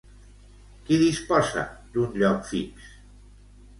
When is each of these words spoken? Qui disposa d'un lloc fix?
Qui 0.87 0.97
disposa 1.01 1.65
d'un 1.93 2.19
lloc 2.23 2.43
fix? 2.53 2.89